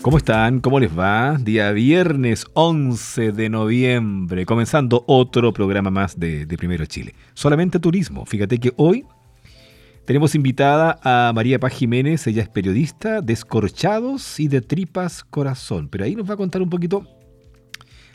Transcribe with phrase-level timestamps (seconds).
[0.00, 0.60] ¿Cómo están?
[0.60, 1.36] ¿Cómo les va?
[1.38, 7.16] Día viernes 11 de noviembre, comenzando otro programa más de, Primero Chile.
[7.34, 8.24] Solamente turismo.
[8.24, 9.04] Fíjate que hoy
[10.04, 15.88] tenemos invitada a María Paz Jiménez, ella es periodista de Escorchados y de Tripas Corazón.
[15.88, 17.04] Pero ahí nos va a contar un poquito,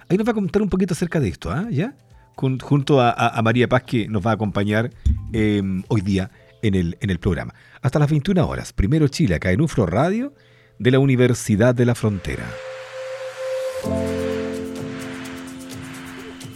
[0.08, 1.68] ahí nos va a contar un poquito acerca de esto, ¿ah?
[1.70, 1.96] ¿Ya?
[2.36, 4.90] junto a, María Paz que nos va a acompañar
[5.34, 6.32] em, hoy día
[6.62, 7.54] en el, en el programa.
[7.82, 10.34] Hasta las 21 horas, Primero Chile, acá en UFRO Radio
[10.80, 12.46] de la Universidad de la Frontera.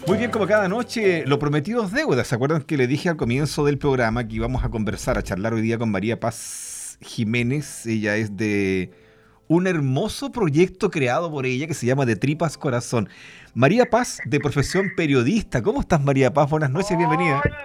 [0.08, 2.24] Muy bien, como cada noche, lo prometido es deuda.
[2.24, 5.54] ¿Se acuerdan que le dije al comienzo del programa que íbamos a conversar, a charlar
[5.54, 7.86] hoy día con María Paz Jiménez?
[7.86, 8.92] Ella es de
[9.50, 13.10] un hermoso proyecto creado por ella que se llama De Tripas Corazón.
[13.54, 15.62] María Paz, de profesión periodista.
[15.62, 16.50] ¿Cómo estás, María Paz?
[16.50, 17.42] Buenas noches, bienvenida.
[17.44, 17.58] Hola,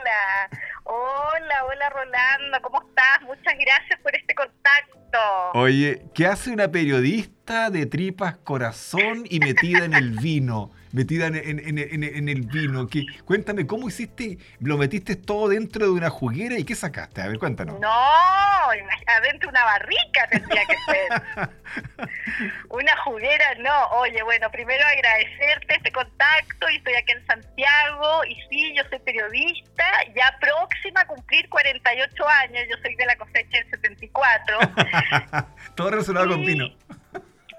[2.62, 3.22] ¿Cómo estás?
[3.22, 5.18] Muchas gracias por este contacto.
[5.54, 10.70] Oye, ¿qué hace una periodista de tripas corazón y metida en el vino?
[10.92, 12.86] metida en, el vino.
[12.86, 14.38] Que, cuéntame, ¿cómo hiciste?
[14.60, 17.22] ¿Lo metiste todo dentro de una juguera y qué sacaste?
[17.22, 17.80] A ver, cuéntanos.
[17.80, 17.88] No,
[19.06, 21.50] adentro de una barrica tendría que ser.
[22.68, 23.86] una juguera, no.
[24.00, 28.98] Oye, bueno, primero agradecerte este contacto y estoy aquí en Santiago y sí, yo soy
[29.00, 34.58] periodista, ya próxima a cumplir 48 años, yo soy de la cosecha del 74.
[35.74, 36.70] todo relacionado con vino.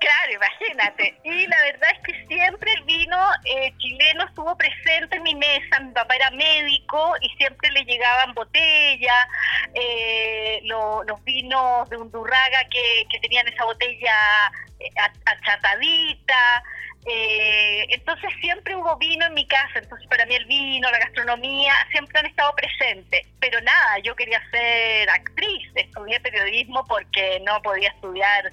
[0.04, 1.18] Claro, imagínate.
[1.24, 5.80] Y la verdad es que siempre el vino eh, chileno estuvo presente en mi mesa.
[5.80, 9.28] Mi papá era médico y siempre le llegaban botellas,
[9.74, 14.14] eh, los vinos de Undurraga que, que tenían esa botella
[14.82, 14.90] eh,
[15.26, 16.64] achatadita.
[17.06, 22.20] entonces siempre hubo vino en mi casa, entonces para mí el vino, la gastronomía, siempre
[22.20, 23.26] han estado presentes.
[23.40, 28.52] Pero nada, yo quería ser actriz, estudié periodismo porque no podía estudiar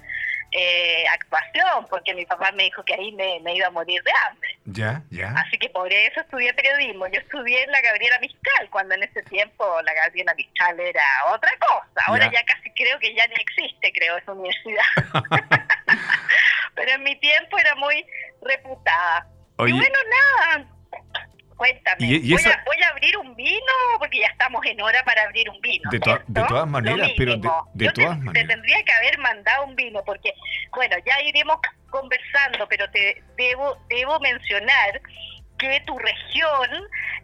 [0.51, 4.57] eh, actuación, porque mi papá me dijo que ahí me, iba a morir de hambre.
[4.65, 5.33] Ya, ya.
[5.37, 7.07] Así que por eso estudié periodismo.
[7.07, 11.03] Yo estudié en la Gabriela Mistral, cuando en ese tiempo la Gabriela Mistral era
[11.33, 12.05] otra cosa.
[12.05, 14.83] Ahora ya, casi creo que ya ni existe, creo, esa universidad.
[16.75, 18.05] Pero en mi tiempo era muy
[18.41, 19.27] reputada.
[19.59, 20.65] Y bueno, nada,
[21.61, 25.91] Cuéntame, voy, a, abrir un vino porque ya estamos en hora para abrir un vino.
[25.91, 27.47] De, todas maneras, pero de,
[27.91, 28.33] todas te, maneras.
[28.33, 30.33] Te tendría que haber mandado un vino porque,
[30.71, 31.59] bueno, ya iremos
[31.91, 35.01] conversando, pero te debo, debo mencionar
[35.59, 36.67] que tu región,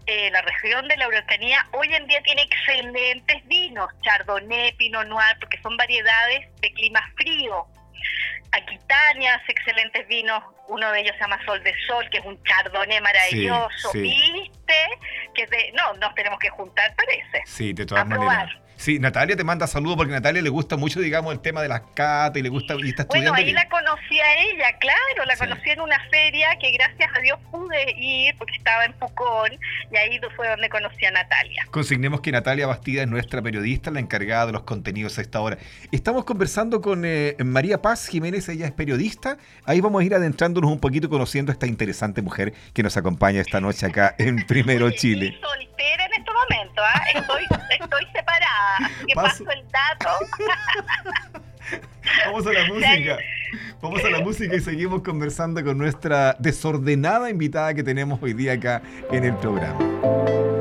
[0.05, 5.35] eh, la región de la Araucanía, hoy en día tiene excelentes vinos, Chardonnay, Pinot Noir,
[5.39, 7.65] porque son variedades de clima frío.
[8.87, 13.01] Aquitania excelentes vinos, uno de ellos se llama Sol de Sol, que es un chardonnay
[13.01, 13.91] maravilloso.
[13.93, 14.73] ¿Viste?
[15.33, 17.43] Que no, nos tenemos que juntar, parece.
[17.45, 18.49] Sí, de todas maneras.
[18.77, 21.67] Sí, Natalia te manda saludos porque a Natalia le gusta mucho, digamos, el tema de
[21.67, 23.31] las catas y le gusta y está estudiando.
[23.31, 27.19] Bueno, ahí la conocí a ella, claro, la conocí en una feria que gracias a
[27.19, 29.51] Dios pude ir porque estaba en Pucón
[29.91, 31.65] y ahí fue donde conocí a Natalia.
[31.71, 35.57] Consignemos que Natalia Bastida es nuestra periodista, la encargada de los contenidos a esta hora.
[35.91, 39.37] Estamos conversando con eh, María Paz Jiménez, ella es periodista.
[39.65, 43.41] Ahí vamos a ir adentrándonos un poquito conociendo a esta interesante mujer que nos acompaña
[43.41, 45.33] esta noche acá en Primero Chile.
[45.33, 47.01] Estoy soltera en este momento, ¿ah?
[47.15, 47.43] estoy,
[47.79, 48.66] estoy separada
[49.07, 50.09] que paso, el dato.
[52.25, 53.17] Vamos a la música.
[53.81, 58.53] Vamos a la música y seguimos conversando con nuestra desordenada invitada que tenemos hoy día
[58.53, 60.56] acá en el programa.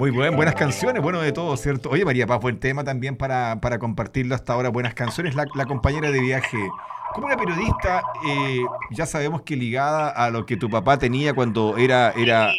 [0.00, 1.90] Muy buen, buenas canciones, bueno de todo, ¿cierto?
[1.90, 4.70] Oye, María Paz, buen tema también para, para compartirlo hasta ahora.
[4.70, 6.56] Buenas canciones, la, compañera de viaje
[7.12, 8.60] como una periodista, eh,
[8.92, 12.50] ya sabemos que ligada a lo que tu papá tenía cuando era, era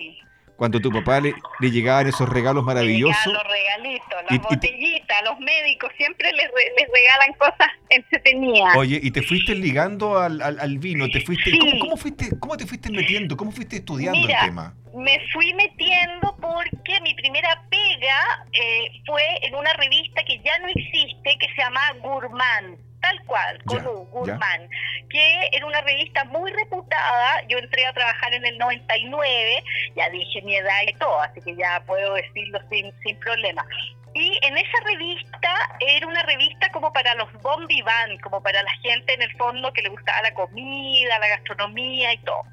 [0.56, 3.26] cuando tu papá le, llegaban esos regalos maravillosos.
[3.26, 8.76] Los regalitos, las botellitas, los médicos siempre les, regalan cosas entretenidas.
[8.76, 12.92] Oye, y te fuiste ligando al, al, vino, te fuiste, ¿cómo, fuiste, ¿cómo te fuiste
[12.92, 13.36] metiendo?
[13.36, 14.76] ¿Cómo fuiste estudiando el tema?
[14.96, 20.68] Me fui metiendo porque mi primera pega eh, fue en una revista que ya no
[20.68, 22.91] existe, que se llama Gourmand
[23.32, 24.70] cual, con Guzmán,
[25.10, 27.42] que era una revista muy reputada.
[27.48, 29.64] Yo entré a trabajar en el 99,
[29.96, 33.66] ya dije mi edad y todo, así que ya puedo decirlo sin, sin problema.
[34.14, 38.72] Y en esa revista era una revista como para los bon vivant, como para la
[38.82, 42.44] gente en el fondo que le gustaba la comida, la gastronomía y todo.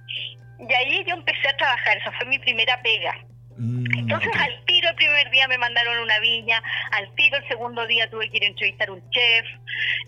[0.60, 3.19] Y ahí yo empecé a trabajar, esa fue mi primera pega.
[3.58, 6.62] Mm, Entonces al tiro el primer día me mandaron una viña,
[6.93, 9.46] al tiro el segundo día tuve que ir a entrevistar a un chef,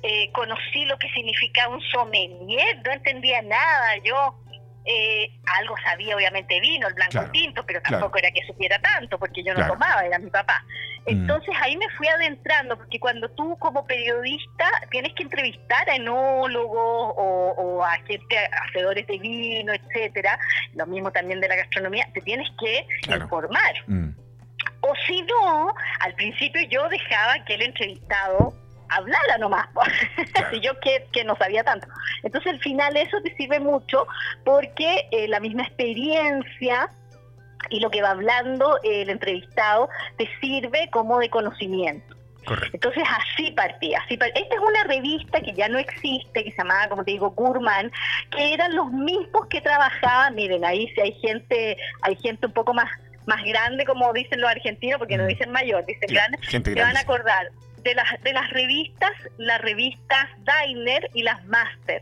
[0.05, 4.37] eh, conocí lo que significaba un sommelier, no entendía nada yo,
[4.85, 9.43] eh, algo sabía obviamente vino, el blanco tinto, pero tampoco era que supiera tanto, porque
[9.43, 10.65] yo no tomaba, era mi papá.
[11.07, 11.11] Mm.
[11.11, 17.15] Entonces ahí me fui adentrando, porque cuando tú como periodista tienes que entrevistar a enólogos
[17.17, 18.37] o, a gente,
[18.69, 20.39] hacedores de vino, etcétera,
[20.75, 23.75] lo mismo también de la gastronomía, te tienes que informar.
[23.87, 24.11] Mm.
[24.83, 28.55] O si no, al principio yo dejaba que el entrevistado
[28.91, 29.67] hablara nomás,
[30.53, 31.87] y yo que, que, no sabía tanto.
[32.23, 34.07] Entonces al final eso te sirve mucho
[34.45, 36.91] porque eh, la misma experiencia
[37.69, 42.17] y lo que va hablando el entrevistado te sirve como de conocimiento.
[42.73, 46.89] Entonces así partía, así Esta es una revista que ya no existe, que se llamaba,
[46.89, 47.93] como te digo, Gurman,
[48.31, 52.75] que eran los mismos que trabajaban, miren, ahí si hay gente, hay gente un poco
[52.75, 52.91] más
[53.27, 55.29] más grande, como dicen los argentinos, porque no mm.
[55.29, 57.51] dicen mayor, dicen grande, se van a acordar
[57.83, 62.01] de las, de las revistas, las revistas Diner y las Master.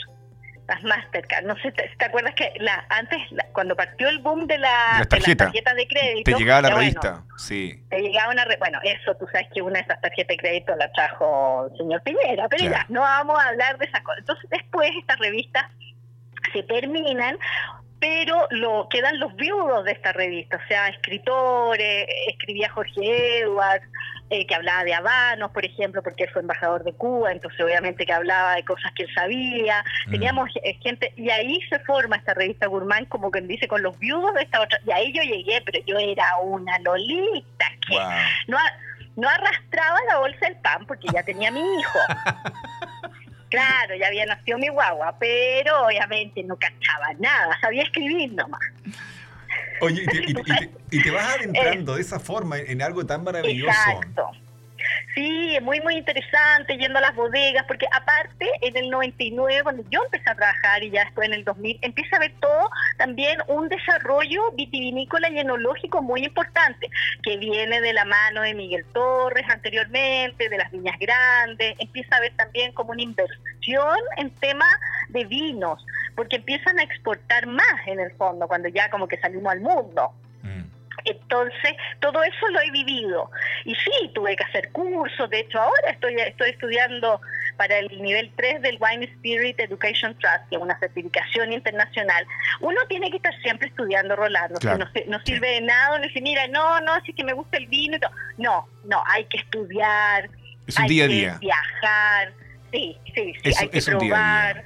[0.67, 1.45] Las Mastercard.
[1.45, 3.19] No sé, ¿te, acuerdas que la, antes,
[3.53, 6.31] cuando partió el boom de, la, las tarjetas de crédito?
[6.31, 7.83] Te llegaba la revista, sí.
[7.89, 8.45] Te llegaba una.
[8.59, 12.03] bueno, eso tú sabes que una de esas tarjetas de crédito la trajo el señor
[12.03, 14.19] Piñera, pero ya, no vamos a hablar de esas cosas.
[14.19, 15.65] Entonces, después estas revistas
[16.53, 17.39] se terminan
[18.00, 23.85] pero lo quedan los viudos de esta revista, o sea, escritores, escribía Jorge Edwards,
[24.31, 28.05] eh, que hablaba de Habanos, por ejemplo, porque él fue embajador de Cuba, entonces obviamente
[28.05, 30.11] que hablaba de cosas que él sabía, mm.
[30.11, 33.99] teníamos eh, gente, y ahí se forma esta revista Gourmand, como quien dice, con los
[33.99, 37.97] viudos de esta otra, y ahí yo llegué, pero yo era una lolita, que
[38.49, 38.59] no,
[39.17, 41.99] no arrastraba la bolsa del pan porque ya tenía mi hijo.
[43.50, 48.61] Claro, ya había nacido mi guagua, pero obviamente no cachaba nada, sabía escribir nomás.
[49.81, 50.05] Oye,
[50.91, 53.71] y te, vas adentrando de esa forma en, algo tan maravilloso.
[53.71, 54.31] Exacto.
[55.14, 60.02] Sí, muy, muy interesante, yendo a las bodegas, porque aparte, en el 99, cuando yo
[60.05, 63.69] empecé a trabajar y ya estoy en el 2000, empieza a ver todo también un
[63.69, 66.88] desarrollo vitivinícola y enológico muy importante,
[67.23, 72.20] que viene de la mano de Miguel Torres anteriormente, de las Viñas Grandes, empieza a
[72.20, 74.67] ver también como una inversión en tema
[75.08, 75.84] de vinos,
[76.14, 80.12] porque empiezan a exportar más en el fondo, cuando ya como que salimos al mundo.
[81.10, 83.31] Entonces, todo eso lo he vivido.
[83.64, 85.28] Y sí, tuve que hacer cursos.
[85.31, 87.20] De hecho, ahora estoy, estoy estudiando
[87.56, 92.26] para el nivel 3 del Wine Spirit Education Trust, que es una certificación internacional.
[92.60, 94.58] Uno tiene que estar siempre estudiando, Rolando.
[94.76, 97.99] no, sirve de nada uno dice, mira, no, no, sí que me gusta el vino.
[98.37, 100.31] No, no, hay que estudiar.
[100.66, 101.38] Es un hay día a día.
[101.40, 102.32] viajar.
[102.70, 103.52] Sí, sí, sí.
[103.58, 104.64] hay que probar.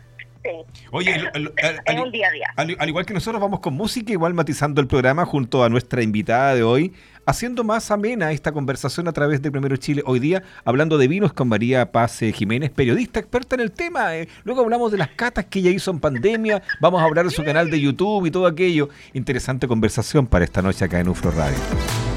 [0.91, 2.77] Oye, al, un día a día.
[2.79, 6.55] Al, igual que nosotros vamos con música, igual matizando el programa junto a nuestra invitada
[6.55, 6.93] de hoy,
[7.27, 10.03] haciendo más amena esta conversación a través de Primero Chile.
[10.07, 14.17] Hoy día hablando de vinos con María Paz Jiménez, periodista experta en el tema.
[14.17, 14.29] Eh.
[14.45, 16.63] Luego hablamos de las catas que ella hizo en pandemia.
[16.81, 18.89] Vamos a hablar de su canal de YouTube y todo aquello.
[19.13, 22.12] Interesante conversación para esta noche acá en UFRO Radio.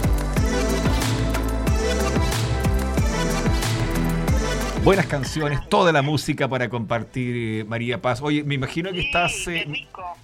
[4.86, 8.22] Buenas canciones, toda la música para compartir, eh, María Paz.
[8.22, 9.66] Oye, me imagino que estás, eh,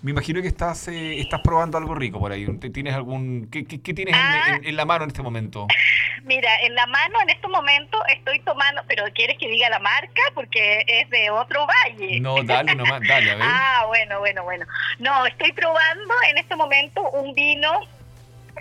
[0.04, 2.46] me imagino que estás, eh, estás probando algo rico por ahí.
[2.72, 4.60] ¿Tienes algún, qué, tienes ah.
[4.62, 5.66] en, la mano en este momento?
[6.26, 10.22] Mira, en la mano en este momento estoy tomando, pero ¿quieres que diga la marca?
[10.36, 12.20] Porque es de otro valle.
[12.20, 13.48] No, dale nomás, dale, a ver.
[13.50, 14.68] ah, bueno, bueno, bueno.
[15.00, 17.80] No, estoy probando en este momento un vino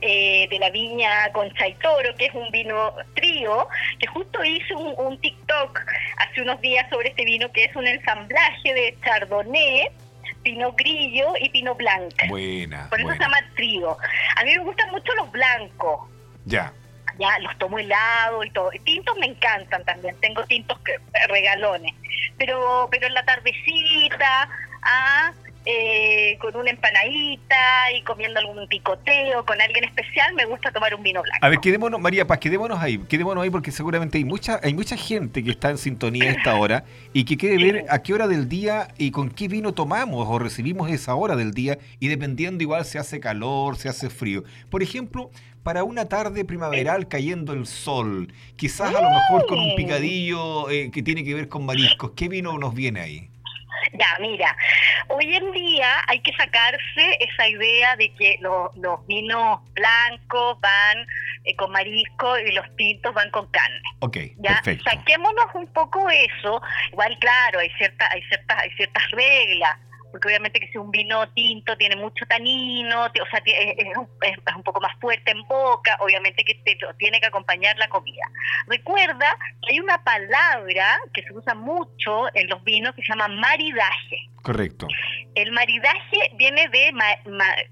[0.02, 4.74] eh, de la viña Concha y Toro, que es un vino trío, que justo hice
[4.74, 5.78] un, TikTok
[6.20, 9.88] hace unos días sobre este vino, que es un ensamblaje de Chardonnay,
[10.42, 12.26] Pino Grillo y Pino Blanco.
[12.28, 12.88] Buena.
[12.90, 13.96] Por eso se llama trío.
[14.36, 16.08] A mí me gustan mucho los blancos.
[16.44, 16.72] Ya.
[17.18, 18.70] Ya, los tomo helado y todo.
[18.84, 20.16] Tintos me encantan también.
[20.20, 20.98] Tengo tintos que,
[21.28, 21.94] regalones.
[22.38, 24.48] Pero, pero en la tardecita,
[24.82, 25.32] ah,
[25.66, 27.56] eh, con una empanadita
[27.94, 31.44] y comiendo algún picoteo con alguien especial, me gusta tomar un vino blanco.
[31.44, 34.96] A ver, quedémonos, María Paz, quedémonos ahí, quedémonos ahí porque seguramente hay mucha, hay mucha
[34.96, 38.26] gente que está en sintonía a esta hora y que quiere ver a qué hora
[38.26, 42.62] del día y con qué vino tomamos o recibimos esa hora del día y dependiendo
[42.62, 44.44] igual se hace calor, se hace frío.
[44.70, 45.30] Por ejemplo,
[45.62, 50.90] para una tarde primaveral cayendo el sol, quizás a lo mejor con un picadillo eh,
[50.90, 53.30] que tiene que ver con mariscos, ¿qué vino nos viene ahí?
[54.00, 54.56] Ya, mira,
[55.08, 61.06] hoy en día hay que sacarse esa idea de que los vinos blancos van
[61.44, 63.80] eh, con marisco y los tintos van con carne.
[64.00, 64.62] Ok, ¿ya?
[64.84, 66.62] Saquémonos un poco eso.
[66.92, 69.78] Igual, claro, hay, cierta, hay, ciertas, hay ciertas reglas.
[70.10, 73.96] Porque obviamente que si un vino tinto tiene mucho tanino, o sea, es,
[74.56, 78.22] un poco más fuerte en boca, obviamente que te, tiene que acompañar la comida.
[78.66, 83.28] Recuerda que hay una palabra que se usa mucho en los vinos que se llama
[83.28, 84.16] maridaje.
[84.42, 84.88] Correcto.
[85.34, 86.92] El maridaje viene de,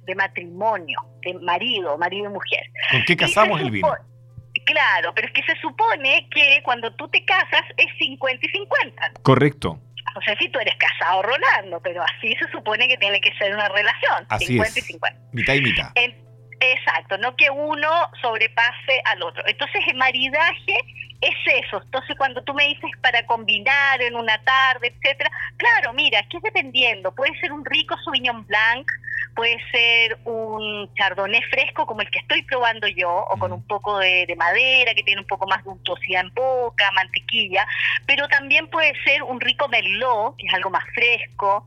[0.05, 2.63] de matrimonio, de marido, marido y mujer.
[2.91, 3.89] ¿Con qué casamos el vino?
[4.65, 9.13] Claro, pero es que se supone que cuando tú te casas es 50 y 50.
[9.23, 9.81] Correcto.
[10.15, 13.55] No sé si tú eres casado, Rolando, pero así se supone que tiene que ser
[13.55, 14.27] una relación.
[14.29, 15.21] Así 50 y 50.
[15.33, 15.93] Mitad y mitad.
[16.61, 17.89] Exacto, no que uno
[18.21, 19.43] sobrepase al otro.
[19.47, 20.79] Entonces el maridaje
[21.21, 21.83] es eso.
[21.83, 26.43] Entonces, cuando tú me dices para combinar en una tarde, etcétera, claro, mira, que es
[26.43, 27.13] dependiendo.
[27.15, 28.89] Puede ser un rico Sauvignon Blanc,
[29.35, 33.99] puede ser un chardonnay fresco como el que estoy probando yo, o con un poco
[33.99, 37.67] de, madera que tiene un poco más de untuosidad en boca, mantequilla,
[38.07, 41.67] pero también puede ser un rico merlot, que es algo más fresco,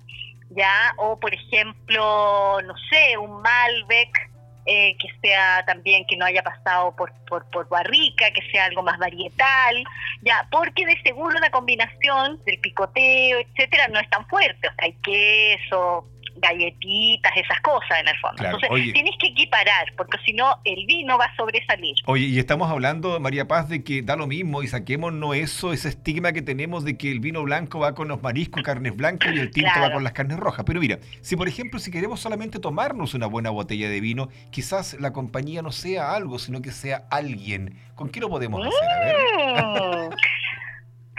[0.50, 4.31] ya, o por ejemplo, no sé, un Malbec
[4.66, 8.84] eh, que sea también que no haya pasado por, por, por, barrica, que sea algo
[8.84, 9.84] más varietal,
[10.22, 14.86] ya, porque de seguro la combinación del picoteo, etcétera, no es tan fuerte, o sea,
[14.86, 16.08] hay queso,
[16.42, 18.44] galletitas, esas cosas en el fondo.
[18.44, 21.96] Entonces tienes que equiparar, porque si no el vino va a sobresalir.
[22.06, 25.90] Oye, y estamos hablando, María Paz, de que da lo mismo y saquémonos eso, ese
[25.90, 29.40] estigma que tenemos de que el vino blanco va con los mariscos, carnes blancas y
[29.40, 30.66] el tinto va con las carnes rojas.
[30.66, 34.96] Pero mira, si por ejemplo, si queremos solamente tomarnos una buena botella de vino, quizás
[35.00, 37.80] la compañía no sea algo, sino que sea alguien.
[37.96, 38.90] ¿Con qué lo podemos hacer?
[38.90, 40.10] A ver.
[40.10, 40.16] Mm.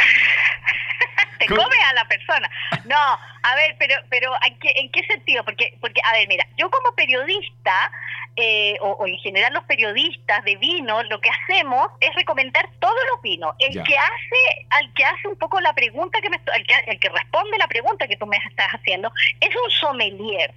[1.39, 2.51] te come a la persona.
[2.85, 2.97] No,
[3.43, 5.45] a ver, pero pero ¿en qué, en qué sentido?
[5.45, 7.91] Porque, porque a ver, mira, yo como periodista,
[8.37, 13.21] eh, o, en general los periodistas de vino, lo que hacemos es recomendar todos los
[13.21, 13.55] vinos.
[13.59, 16.99] El que hace, al que hace un poco la pregunta que me, el que, el
[16.99, 20.55] que responde la pregunta que tú me estás haciendo, es un sommelier.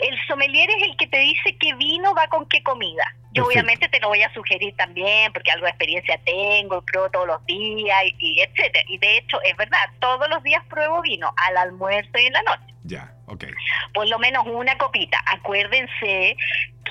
[0.00, 3.04] El sommelier es el que te dice qué vino va con qué comida.
[3.32, 7.26] Yo obviamente te lo voy a sugerir también porque algo de experiencia tengo, pruebo todos
[7.26, 8.84] los días y, y etcétera.
[8.88, 12.42] Y de hecho es verdad, todos los días pruebo vino al almuerzo y en la
[12.42, 12.74] noche.
[12.84, 13.44] Ya, ok.
[13.94, 15.22] Por lo menos una copita.
[15.26, 16.36] Acuérdense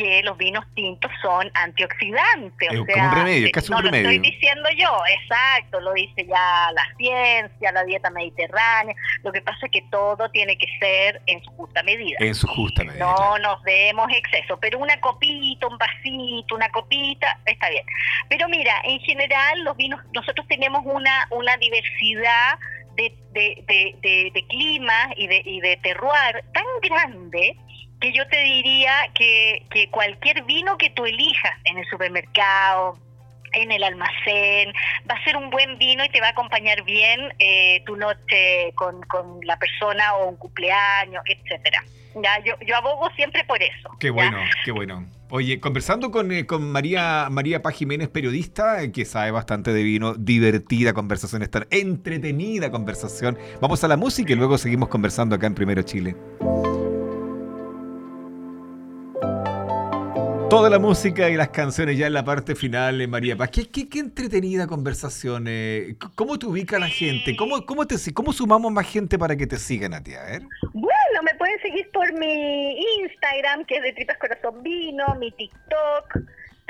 [0.02, 2.70] que los vinos tintos son antioxidantes.
[2.72, 4.06] Es como un remedio, es casi no un remedio.
[4.06, 8.96] lo estoy diciendo yo, exacto, lo dice ya la ciencia, la dieta mediterránea.
[9.24, 12.18] Lo que pasa es que todo tiene que ser en su justa medida.
[12.20, 13.06] En su justa medida.
[13.06, 17.86] No nos demos exceso, pero una copita, un vasito, una copita, está bien.
[18.28, 22.58] Pero mira, en general los vinos, nosotros tenemos una, una diversidad
[22.96, 23.64] de, de,
[24.02, 27.56] de, de, clima y de, y de terroir tan grande
[28.02, 32.98] que yo te diría que, que cualquier vino que tú elijas en el supermercado,
[33.54, 34.74] en el almacén,
[35.10, 38.74] va a ser un buen vino y te va a acompañar bien eh, tu noche
[38.76, 41.84] con, con, la persona o un cumpleaños, etcétera.
[42.22, 43.90] Ya, yo, yo abogo siempre por eso.
[44.00, 45.08] Qué bueno, qué bueno.
[45.30, 49.82] Oye, conversando con, eh, con María, María Paz Jiménez, periodista, eh, que sabe bastante de
[49.82, 53.38] vino, divertida conversación, estar entretenida conversación.
[53.62, 56.16] Vamos a la música y luego seguimos conversando acá en Primero Chile.
[60.52, 63.52] Toda la música y las canciones ya en la parte final, eh, María Paz.
[63.52, 65.46] Qué, qué, qué entretenida conversación.
[66.16, 67.38] ¿Cómo te ubica la gente?
[67.38, 70.14] ¿Cómo, cómo, te, ¿Cómo sumamos más gente para que te sigan a ti?
[70.14, 70.42] A ver.
[70.74, 76.20] Bueno, me pueden seguir por mi Instagram, que es de Tripas Corazón Vino, mi TikTok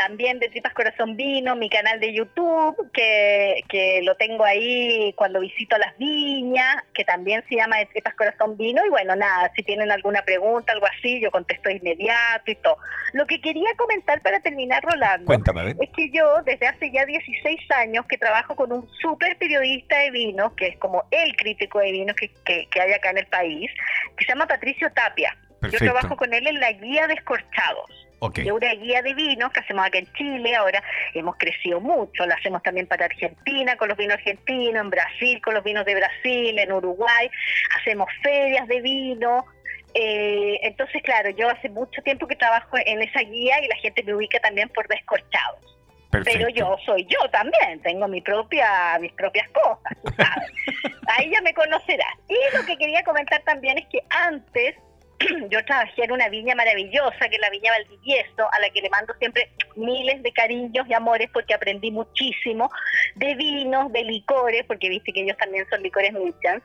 [0.07, 5.39] también de Tripas Corazón Vino, mi canal de YouTube, que, que lo tengo ahí cuando
[5.39, 8.83] visito las viñas, que también se llama de Tripas Corazón Vino.
[8.83, 12.77] Y bueno, nada, si tienen alguna pregunta, algo así, yo contesto inmediato y todo.
[13.13, 18.05] Lo que quería comentar para terminar, Rolando, es que yo desde hace ya 16 años
[18.07, 22.15] que trabajo con un súper periodista de vinos, que es como el crítico de vinos
[22.15, 23.69] que, que, hay acá en el país,
[24.17, 25.37] que se llama Patricio Tapia.
[25.71, 28.00] Yo trabajo con él en la guía de escorchados.
[28.23, 28.43] Okay.
[28.43, 30.83] De una guía de vinos que hacemos acá en Chile, ahora
[31.15, 35.55] hemos crecido mucho, la hacemos también para Argentina con los vinos argentinos, en Brasil con
[35.55, 37.31] los vinos de Brasil, en Uruguay,
[37.79, 39.43] hacemos ferias de vino.
[39.95, 44.03] Eh, entonces, claro, yo hace mucho tiempo que trabajo en esa guía y la gente
[44.03, 45.79] me ubica también por descorchados.
[46.11, 49.97] Pero yo soy yo también, tengo mi propia, mis propias cosas,
[51.07, 52.13] Ahí ya me conocerás.
[52.29, 54.75] Y lo que quería comentar también es que antes
[55.49, 58.89] yo trabajé en una viña maravillosa, que es la Viña Valdivieso, a la que le
[58.89, 62.69] mando siempre miles de cariños y amores porque aprendí muchísimo
[63.15, 66.61] de vinos, de licores, porque viste que ellos también son licores Michan.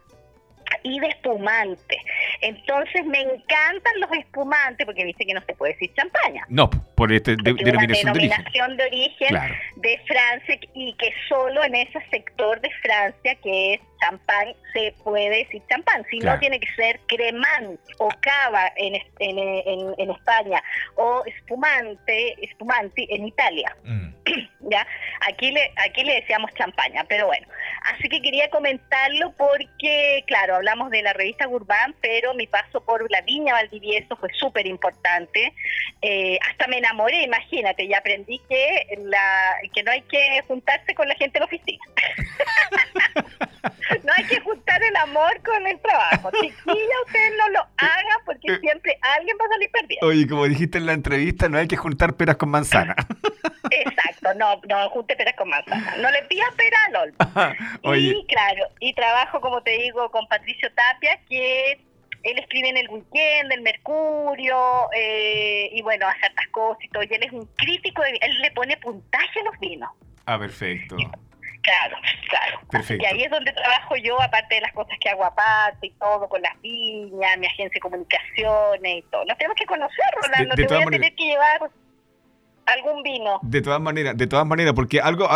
[0.83, 1.99] y de espumantes.
[2.41, 6.45] Entonces me encantan los espumantes porque viste que no se puede decir champaña.
[6.49, 9.39] No, por este de, denominación, de origen,
[9.77, 15.45] de, Francia y que solo en ese sector de Francia que es champán se puede
[15.45, 20.63] decir champán, si no tiene que ser cremant o cava en, en, en, España
[20.97, 23.77] o espumante, espumante en Italia.
[23.85, 24.09] Mm.
[24.71, 24.87] ¿Ya?
[25.29, 27.47] Aquí le aquí le decíamos champaña, pero bueno,
[27.93, 33.09] así que quería comentarlo porque claro, hablamos de la revista Gurbán, pero mi paso por
[33.11, 35.53] la Viña Valdivieso fue súper importante.
[36.03, 41.09] Eh, hasta me enamoré, imagínate, y aprendí que la que no hay que juntarse con
[41.09, 41.85] la gente de la oficina.
[44.05, 46.31] no hay que juntar el amor con el trabajo.
[46.41, 48.59] Chiquilla, ustedes no lo hagan porque eh.
[48.61, 50.07] siempre alguien va a salir perdiendo.
[50.07, 52.95] Oye, como dijiste en la entrevista, no hay que juntar peras con manzana.
[53.71, 55.97] Exacto, no, no junte peras con manzana.
[55.99, 57.15] No le pidas pera al
[57.97, 61.81] Y claro, y trabajo, como te digo, con Patricio Tapia, que
[62.27, 67.03] él escribe en el weekend, el Mercurio, eh, y bueno, hace estas cosas y todo.
[67.05, 69.91] Y él es un crítico, él le pone puntaje a los vinos.
[70.27, 70.97] Ah, perfecto.
[71.63, 71.97] Claro,
[72.29, 72.61] claro.
[72.71, 73.03] Perfecto.
[73.03, 76.29] Y ahí es donde trabajo yo, aparte de las cosas que hago aparte y todo,
[76.29, 79.25] con las viñas, mi agencia de comunicaciones y todo.
[79.25, 80.55] Nos tenemos que conocer, Rolando.
[80.55, 81.71] Te voy a tener que llevar
[82.67, 83.39] algún vino.
[83.43, 85.29] De todas maneras, de todas maneras, porque algo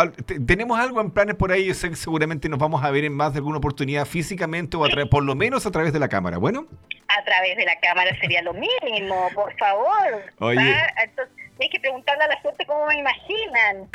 [0.45, 3.57] tenemos algo en planes por ahí, seguramente nos vamos a ver en más de alguna
[3.57, 6.67] oportunidad físicamente o a través, por lo menos a través de la cámara, ¿bueno?
[7.07, 10.23] A través de la cámara sería lo mínimo, por favor.
[10.39, 10.75] Oye.
[11.03, 13.89] Entonces, hay que preguntarle a la gente cómo me imaginan.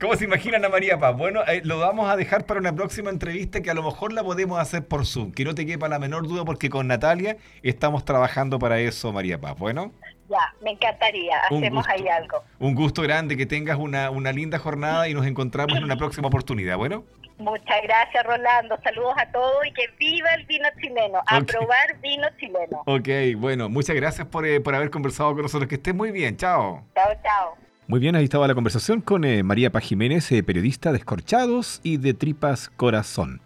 [0.00, 1.16] ¿Cómo se imaginan a María Paz?
[1.16, 4.22] Bueno, eh, lo vamos a dejar para una próxima entrevista que a lo mejor la
[4.22, 5.32] podemos hacer por Zoom.
[5.32, 9.40] Que no te quepa la menor duda porque con Natalia estamos trabajando para eso, María
[9.40, 9.56] Paz.
[9.58, 9.92] Bueno.
[10.28, 11.38] Ya, me encantaría.
[11.50, 12.44] Hacemos ahí algo.
[12.58, 16.28] Un gusto grande, que tengas una, una linda jornada y nos encontramos en una próxima
[16.28, 16.76] oportunidad.
[16.76, 17.04] Bueno.
[17.38, 18.78] Muchas gracias, Rolando.
[18.82, 21.20] Saludos a todos y que viva el vino chileno.
[21.26, 22.82] A probar vino chileno.
[22.84, 25.68] Ok, bueno, muchas gracias por, eh, por haber conversado con nosotros.
[25.68, 26.36] Que estés muy bien.
[26.36, 26.84] Chao.
[26.94, 27.67] Chao, chao.
[27.88, 31.80] Muy bien, ahí estaba la conversación con eh, María Paz Jiménez, eh, periodista de Escorchados
[31.82, 33.40] y de Tripas Corazón.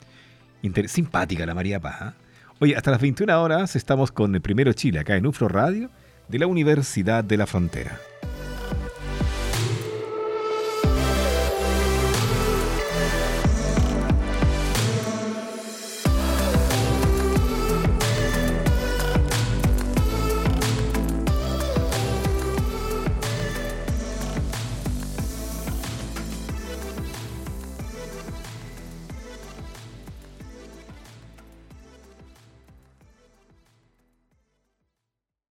[0.89, 1.97] simpática la María Paz.
[2.01, 2.15] ¿ah?
[2.59, 5.91] Oye, hasta las 21 horas estamos con el Primero Chile, acá en UFRO Radio,
[6.27, 8.01] de la Universidad de la Frontera.